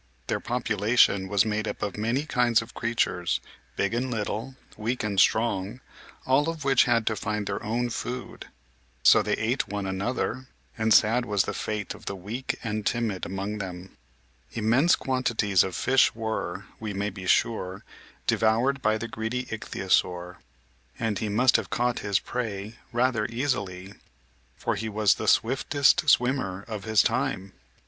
[0.25, 3.39] Their population was made up of many kinds of creatures,
[3.75, 5.79] big and little, weak and strong,
[6.25, 8.47] all of which had to find their own food.
[9.03, 13.27] So they ate one another, and sad was the fate of the weak and timid
[13.27, 13.95] among them.
[14.53, 17.83] Immense quantities of fishes were, we may be sure,
[18.25, 20.37] devoured by the greedy Ichthyosaur,
[20.97, 23.93] and he must have caught his prey rather easily,
[24.57, 27.53] for he was the swiftest swimmer of his time.